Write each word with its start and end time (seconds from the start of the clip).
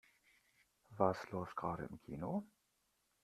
Was 0.97 1.29
läuft 1.29 1.55
gerade 1.55 1.85
im 1.85 1.99
Kino? 1.99 2.43